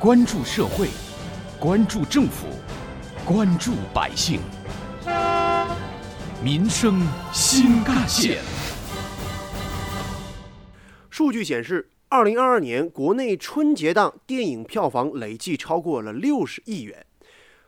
[0.00, 0.88] 关注社会，
[1.58, 2.46] 关注政府，
[3.22, 4.40] 关注百姓，
[6.42, 8.38] 民生新干线。
[11.10, 17.04] 数据显示，二零二二年国内春节档电影票房累计超过了六十亿元，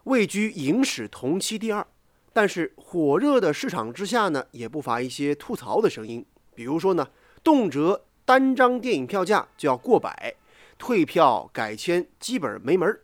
[0.05, 1.87] 位居影史同期第二。
[2.33, 6.25] 但是火热的市场之下呢，也不乏一些吐槽的声音，
[6.55, 7.07] 比如说呢，
[7.45, 10.35] 动辄单张电影票价就要过百。
[10.83, 13.03] 退票改签基本没门儿，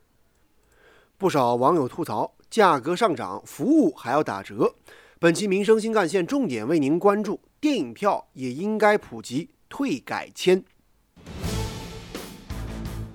[1.17, 4.75] 不少网友吐槽价格上涨，服务还要打折。
[5.21, 10.65] 本期民生新干线重点为您关注：电影票也应该普及退改签。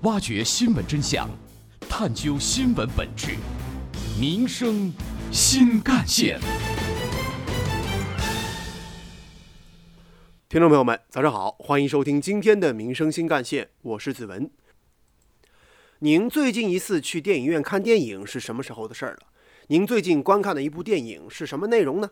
[0.03, 1.29] 挖掘新闻真相，
[1.89, 3.35] 探究新闻本质，
[4.17, 4.93] 民生
[5.29, 6.39] 新干线。
[10.53, 14.51] 听众朋友们，早上好，欢迎收听今天的民生新干线，我是子文。
[15.97, 19.21] 您最近一次去电影院看电影是什么时候的事儿了？
[19.69, 22.11] 您最近观看的一部电影是什么内容呢？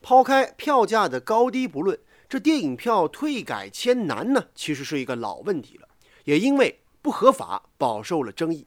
[0.00, 1.98] 抛开票价的高低不论，
[2.30, 5.86] 这电影票退改签难呢，其实是一个老问题了，
[6.24, 8.66] 也因为不合法饱受了争议。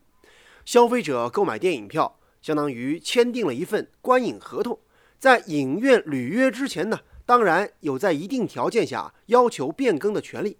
[0.66, 4.80] 消费者购买电影票，相当于签订了一份观影合同，
[5.18, 7.00] 在影院履约之前呢。
[7.26, 10.58] 当然有在一定条件下要求变更的权利，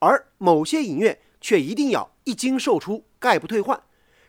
[0.00, 3.80] 而某些影院却一定要一经售出概不退换，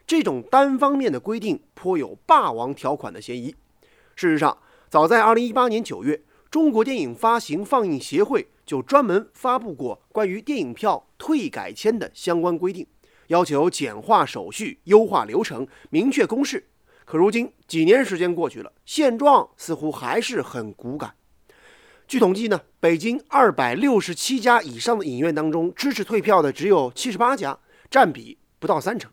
[0.05, 3.55] 这种单方面的规定颇有霸王条款的嫌疑。
[4.15, 4.57] 事实上，
[4.89, 12.85] 早在2018年9月，中国电影发行放映协会就专门发布过关于电影票退改签的相关规定，
[13.27, 16.67] 要求简化手续、优化流程、明确公示。
[17.03, 21.15] 可如今几年时间过去了，现状似乎还是很骨感。
[22.07, 27.57] 据统计呢，北京二百六十七家以上的影院当中，支持退票的只有七十八家，
[27.89, 29.11] 占比不到三成。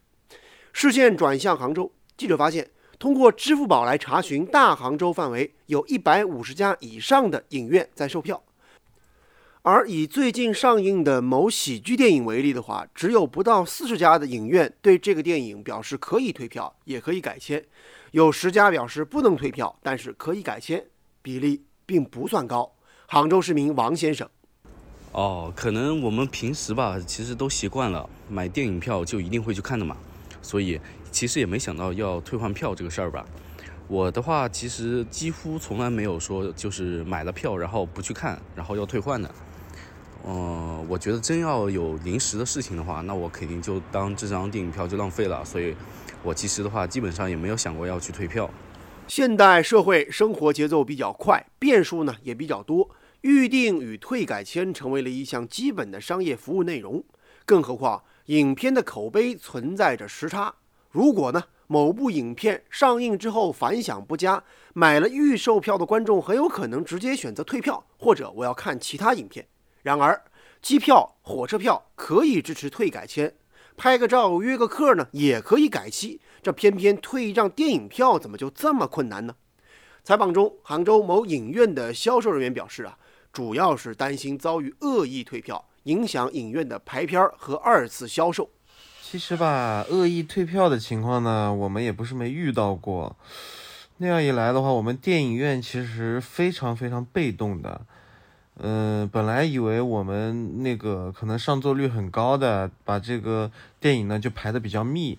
[0.74, 8.42] 视线转向杭州，记者发现，通过支付宝来查询大杭州范围，有一百五十家以上的影院在售票。
[9.62, 17.64] 而以最近上映的某喜剧电影为例的话，只有不到四十家的影院对这个电影表示可以退票，也可以改签，
[18.10, 20.84] 有十家表示不能退票，但是可以改签，
[21.22, 22.74] 比例并不算高。
[23.12, 24.26] 杭州市民王先生，
[25.10, 29.94] 哦，可能我们平时吧，其实都习惯了买电影票就一定会去看的嘛，
[30.40, 30.80] 所以
[31.10, 33.22] 其实也没想到要退换票这个事儿吧。
[33.86, 39.30] 我的话，其实几乎从来没有说就是买了票然后不去看，然后要退换的。
[40.26, 45.76] 嗯，我觉得真要有临时的事情的话，那我肯定就当这张电影票就浪费了，所以
[46.22, 48.48] 我其实的话基本上也没有想过要去退票。
[49.06, 52.88] 现代社会生活节奏比较快，变数呢也比较多。
[53.22, 57.04] 预定与退改签成为了一项基本的商业服务内容，
[57.46, 60.52] 更何况影片的口碑存在着时差。
[60.90, 64.42] 如果呢某部影片上映之后反响不佳，
[64.74, 69.46] 买了预售票的观众很有可能直接选择退票，或者我要看其他影片。
[69.82, 70.20] 然而，
[70.60, 73.32] 机票、火车票可以支持退改签，
[73.76, 79.36] 拍个照、约个客呢也可以改期，这偏偏退一张电影票怎么就这么困难呢？
[80.02, 82.98] 采访中，杭州某影院的销售人员表示啊。
[83.32, 88.50] 主要是担心遭遇恶意退票，影响影院的排片和二次销售。
[89.00, 93.16] 其实吧，恶意退票的情况呢，我们也不是没遇到过。
[93.98, 97.80] 那样一来的话，我们电影院其实非常非常被动的。
[98.58, 103.50] 嗯，本来以为我们那个可能上座率很高的，把这个
[103.80, 105.18] 电影呢就排的比较密。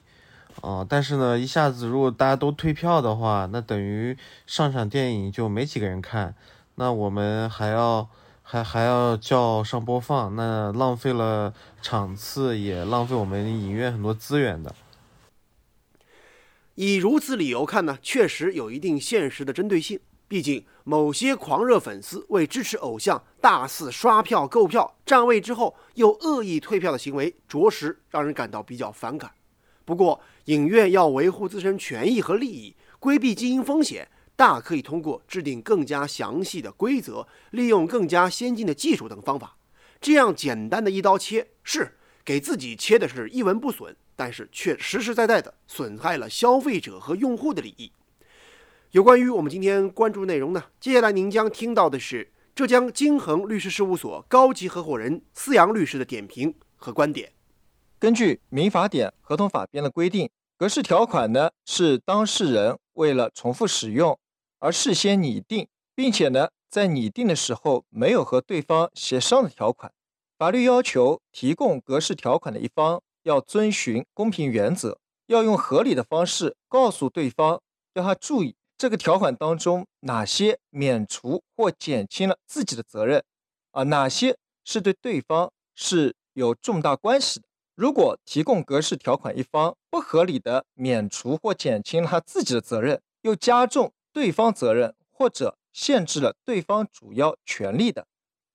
[0.62, 6.36] 哦，但是呢，一下子如果大家都退票的话，那等于上场电影就没几个人看。
[6.76, 8.10] 那我们还要
[8.42, 14.74] 还还要叫上播放，那浪费了场次，也浪费我们影院很多资源的。
[16.76, 20.00] 以如此理由看呢，确实有一定现实的针对性。
[20.28, 29.30] 毕竟某些狂热粉丝为支持偶像大肆刷票购票，占位之后又恶意退票的行为，着实让人感到比较反感。
[29.86, 34.08] 不过，影院要维护自身权益和利益，规避经营风险。
[34.36, 39.58] 大可以通过制定更加详细的规则，利用更加先进的技术等方法，
[40.02, 47.92] 这样简单的一刀切是给自己切的是一文不损，但是却实实在在的损害了消费者和用户的利益。
[48.92, 57.32] 有关于我们今天关注内容呢，接下来您将听到的是浙江金恒律师事务所高级合伙人思阳律师的点评和观点。
[58.00, 64.20] 根据民法典、合同法编的规定，格式条款呢是当事人为了重复使用。
[64.64, 69.92] 而事先拟定，并且呢，在拟定的时候没有和对方协商的条款，
[70.38, 77.62] 法律要求提供格式条款的一方要遵循公平原则，要用合理的方式告诉对方，
[77.96, 83.22] 要他注意这个条款当中哪些免除或减轻了自己的责任，
[83.72, 87.46] 啊，哪些是对对方是有重大关系的。
[87.76, 98.08] 如果提供格式条款一方不合理的免除或减轻了他自己的责任，又加重对方责任或者限制了对方主要权利的，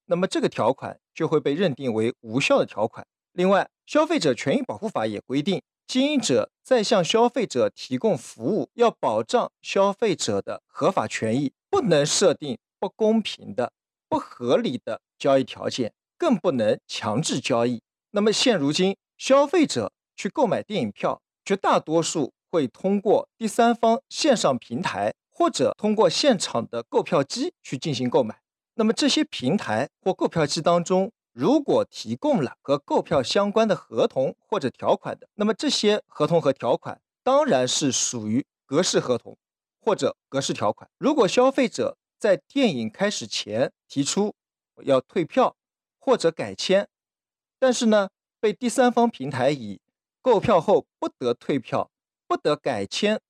[0.06, 3.06] 那么这个条款就会被认定为无效的条款。
[3.32, 13.72] 另外，《消费者权益保护法》也规定，经营者在向消费者提供服务，要保障消费者的合法权益，不能设定不公平的、
[14.08, 17.82] 不合理的交易条件，更不能强制交易。
[18.12, 28.40] 那么现如今，消费者去购买电影票，绝大多数会通过第三方线上平台或者通过现场的购票机去进行购买。
[28.74, 39.38] 那么这些平台或购票机当中，如果提供了和购票相关的合同或者条款的，那么这些合同和条款当然是属于格式合同
[39.80, 40.90] 或者格式条款。
[40.98, 44.34] 如果消费者在电影开始前提出
[44.82, 45.56] 要退票
[46.00, 46.88] 或者改签，
[47.60, 48.08] 但是呢？
[48.40, 49.80] 被第三方平台以
[50.22, 51.90] 购票后不得退票、
[52.28, 53.20] 不得改签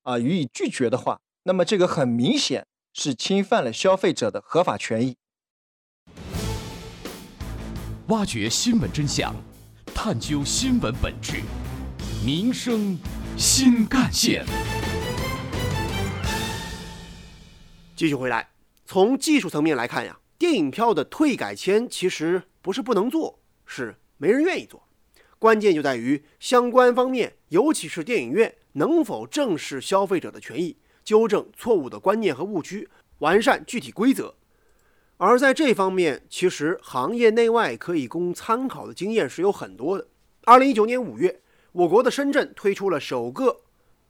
[0.00, 5.14] 啊予以拒绝的话，那么这个很明显是侵犯了消费者的合法权益。
[8.08, 9.34] 挖掘新闻真相，
[9.94, 11.42] 探究新闻本质，
[12.24, 12.98] 民生
[13.36, 14.46] 新干线。
[17.94, 18.48] 继续回来，
[18.86, 23.96] 从技术层面来看呀，电影票的退改签其实不是不能做，是。
[24.16, 24.88] 没人愿意做，
[25.38, 34.34] 关键就在于相关方面，尤其是电影院能否正视消费者的权益，纠正错误的观念和误区，完善具体规则。
[35.16, 40.08] 而在这方面，其实行业内外可以供参考的经验是有很多的。
[40.42, 41.40] 二零一九年五月，
[41.72, 43.60] 我国的深圳推出了首个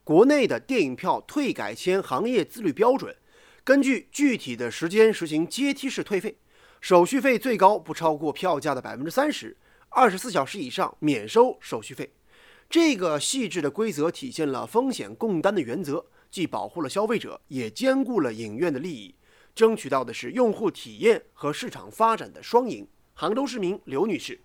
[0.03, 3.15] 国内的电影票退改签行业自律标准，
[3.63, 6.39] 根据具体的时间实行阶梯式退费，
[6.81, 9.57] 手续费最高不超过票价的百分之三十。
[9.91, 12.13] 二十四小时以上免收手续费，
[12.69, 19.15] 这个细致的规则体现了风险共担的原则，既保护了消费者，也兼顾了影院的利益，
[19.55, 22.89] 争取到的是用户体验和市场发展的双赢。
[23.15, 24.41] 杭州市民刘女士，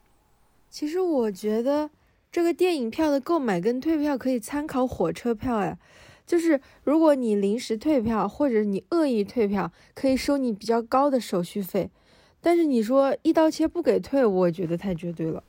[0.70, 1.90] 其实我觉得
[2.32, 5.80] 这个电影票的购买跟退票可以参考火车票呀，
[6.28, 11.90] 就是如果你临时退票或者你恶意退票，可以收你比较高的手续费。
[12.40, 15.44] 但是你说一刀切不给退，我觉得太绝对了。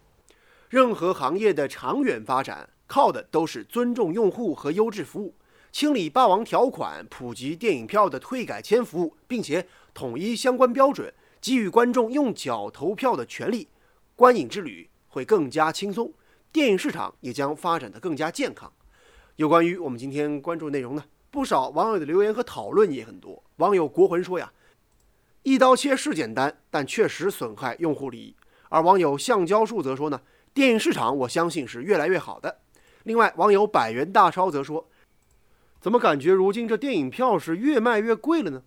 [0.70, 5.34] 任何行业的长远发展，靠的都是尊重用户和优质服务，
[5.72, 13.68] 清理霸王条款，普及电影票的退改签服务，并且统一相关标准，给予观众用脚投票的权利，
[14.16, 16.12] 观影之旅会更加轻松，
[16.50, 18.72] 电影市场也将发展的更加健康。
[19.36, 23.42] 有关于我们今天关注内容呢，不少网友的留言和讨论也很多。
[23.56, 24.52] 网友国魂说呀。
[25.42, 28.36] 一刀切是简单，但确实损害用户利益。
[28.68, 30.20] 而网友橡胶树则说呢，
[30.52, 32.58] 电影市场我相信是越来越好的。
[33.04, 34.86] 另外，网友百元大钞则说，
[35.80, 38.62] 怎么感觉如今这电影票是越卖越贵了呢？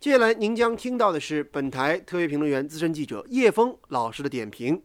[0.00, 4.82] 接下来您将听到的是本台特约评论员、资深记者叶峰老师的点评。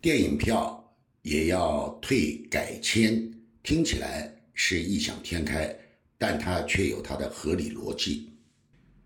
[0.00, 3.30] 电影票也要退改签，
[3.62, 5.78] 听起来是异想天开，
[6.16, 8.32] 但它却有它的合理逻辑。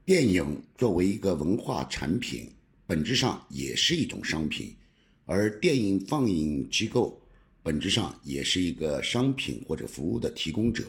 [0.05, 2.49] 电影作为一个文化产品，
[2.87, 4.77] 本质上也是一种商品，
[5.25, 7.21] 而电影放映机构
[7.65, 10.85] 本质上也是一个商品或者服务的提供者。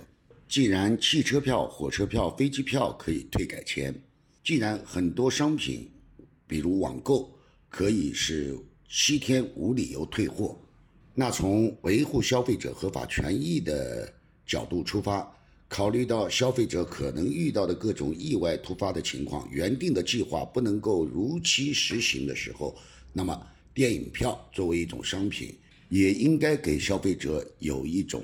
[0.47, 3.93] 既然汽车票、火车票、飞机票可以退改签，
[4.43, 5.89] 既然很多商品，
[6.47, 7.29] 比如网购
[7.69, 8.57] 可以是
[8.89, 10.57] 七天无理由退货，
[11.13, 14.11] 那从维护消费者合法权益的
[14.45, 15.33] 角度出发。
[15.69, 22.73] 考虑到消费者可能遇到的各种意外突发的情况，原定的计划不能够如期实行的时候，
[23.11, 25.53] 那么电影票作为一种商品，
[25.89, 28.23] 也应该给消费者有一种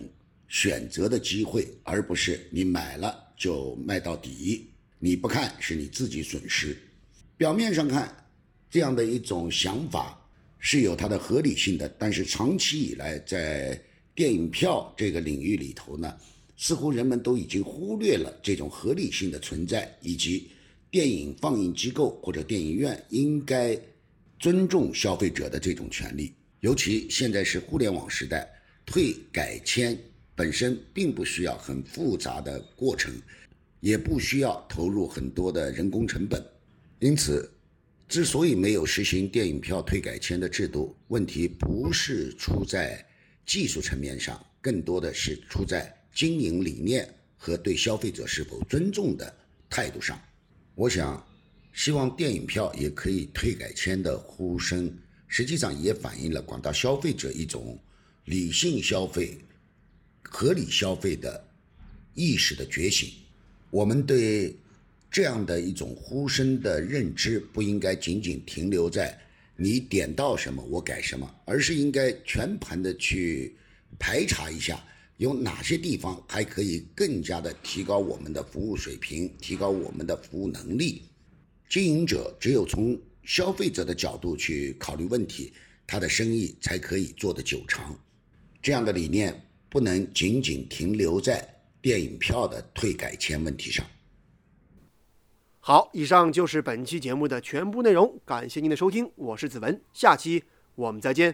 [0.53, 4.67] 选择的机会，而不是你买了就卖到底，
[4.99, 6.77] 你不看是你自己损失。
[7.35, 8.15] 表面上看，
[8.69, 10.15] 这样的一种想法
[10.59, 13.81] 是有它的合理性的，但是长期以来在
[14.13, 16.15] 电影票这个领域里头呢？
[16.55, 20.51] 似乎人们都已经忽略了这种合理性的存在，以及
[20.91, 23.75] 电影放映机构或者电影院应该
[24.37, 26.31] 尊重消费者的这种权利。
[26.59, 28.47] 尤其现在是互联网时代，
[28.85, 29.97] 退改签
[30.35, 33.13] 本身并不需要很复杂的过程，
[33.79, 36.43] 也不需要投入很多的人工成本。
[36.99, 37.51] 因此，
[38.07, 43.05] 之所以没有实行电影票退改签的制度，问题不是出在
[43.45, 49.35] 技术层面上，更多的是出在经营理念和对消费者是否尊重的
[49.69, 50.19] 态度上。
[50.75, 51.25] 我想，
[51.73, 54.95] 希望电影票也可以退改签的呼声，
[55.27, 57.77] 实际上也反映了广大消费者一种
[58.25, 59.37] 理性消费、
[60.23, 61.43] 合理消费的
[62.13, 63.11] 意识的觉醒。
[63.69, 64.55] 我们对
[65.11, 69.19] 这样的一种呼声的认知，不应该仅仅停留在。
[69.55, 73.55] 你点到什么，我改什么，而是应该全盘的去
[73.99, 74.83] 排查一下，
[75.17, 81.03] 有哪些地方还可以更加的提高我们的服务水平，提高我们的服务能力。
[81.69, 85.53] 经营者只有从消费者的角度去考虑问题，
[85.85, 87.95] 他的生意才可以做得久长。
[88.59, 89.39] 这样的理念
[89.73, 91.43] 不能仅仅停留在
[91.81, 93.83] 电影票的退改签问题上。
[95.59, 100.43] 好，以上就是本期节目的全部内容，感谢您的收听，我是子文，下期
[100.75, 101.33] 我们再见。